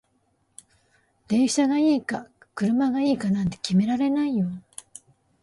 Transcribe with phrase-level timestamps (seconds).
[1.27, 4.47] 電車がいいか車がいいかなんて決められないよ